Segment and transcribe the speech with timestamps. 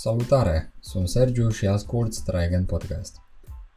[0.00, 0.72] Salutare!
[0.80, 3.16] Sunt Sergiu și ascult Dragon Podcast.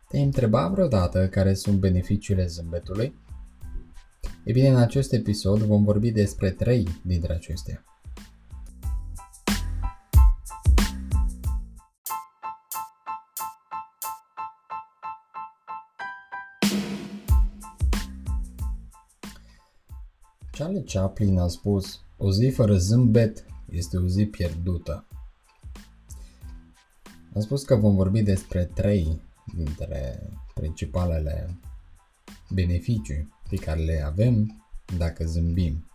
[0.08, 3.16] Te-ai întrebat vreodată care sunt beneficiile zâmbetului?
[4.44, 7.86] E bine, în acest episod vom vorbi despre trei dintre acestea.
[20.52, 25.06] Charlie Chaplin a spus, o zi fără zâmbet este o zi pierdută.
[27.36, 29.22] Am spus că vom vorbi despre trei
[29.56, 31.58] dintre principalele
[32.50, 34.64] beneficii pe care le avem
[34.98, 35.86] dacă zâmbim.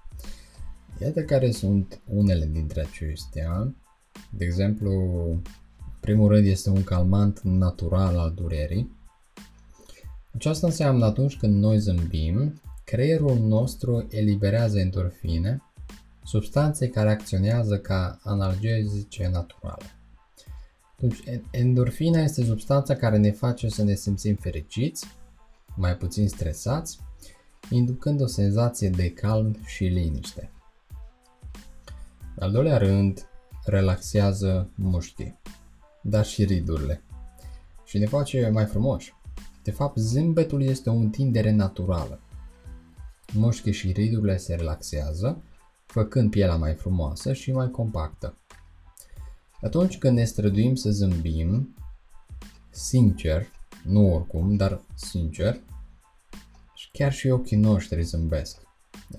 [1.01, 3.75] Iată care sunt unele dintre acestea.
[4.31, 4.93] De exemplu,
[6.01, 8.97] primul rând este un calmant natural al durerii.
[10.35, 15.63] Aceasta înseamnă atunci când noi zâmbim, creierul nostru eliberează endorfine,
[16.25, 19.97] substanțe care acționează ca analgezice naturale.
[20.99, 25.07] Deci, endorfina este substanța care ne face să ne simțim fericiți,
[25.77, 26.99] mai puțin stresați,
[27.71, 30.51] inducând o senzație de calm și liniște.
[32.39, 33.29] Al doilea rând,
[33.65, 35.39] relaxează mușchii,
[36.03, 37.03] dar și ridurile
[37.85, 39.15] și ne face mai frumoși.
[39.63, 42.21] De fapt, zâmbetul este o întindere naturală.
[43.33, 45.43] Mușchii și ridurile se relaxează,
[45.87, 48.37] făcând pielea mai frumoasă și mai compactă.
[49.67, 51.77] Atunci când ne străduim să zâmbim,
[52.71, 53.47] sincer,
[53.85, 55.61] nu oricum, dar sincer,
[56.75, 58.61] și chiar și ochii noștri zâmbesc,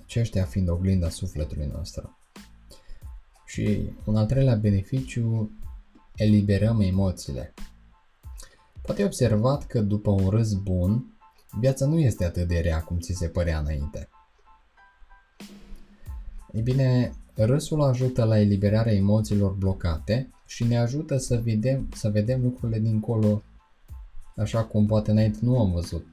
[0.03, 2.17] aceștia fiind oglinda sufletului nostru.
[3.45, 5.51] Și un al treilea beneficiu,
[6.15, 7.53] eliberăm emoțiile.
[8.81, 11.17] Poate ai observat că după un râs bun,
[11.59, 14.09] viața nu este atât de rea cum ți se părea înainte.
[16.51, 17.13] Ei bine,
[17.45, 23.43] râsul ajută la eliberarea emoțiilor blocate și ne ajută să vedem, să vedem lucrurile dincolo
[24.35, 26.05] așa cum poate înainte nu am văzut.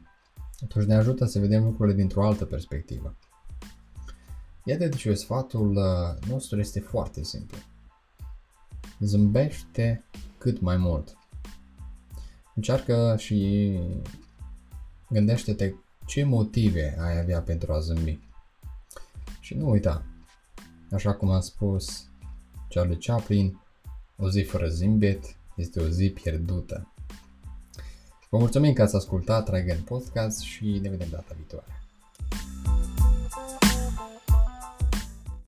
[0.63, 3.17] Atunci ne ajută să vedem lucrurile dintr-o altă perspectivă.
[4.65, 7.59] Iată de ce sfatul uh, nostru este foarte simplu.
[9.01, 10.05] Zâmbește
[10.39, 11.17] cât mai mult.
[12.55, 13.79] Încearcă și
[15.09, 15.75] gândește-te
[16.07, 18.19] ce motive ai avea pentru a zâmbi.
[19.41, 20.05] Și nu uita,
[20.95, 22.09] așa cum a spus
[22.69, 23.61] Charlie Chaplin,
[24.17, 26.89] o zi fără zâmbet este o zi pierdută.
[28.31, 31.84] Vă mulțumim că ați ascultat Dragon Podcast și ne vedem data viitoare.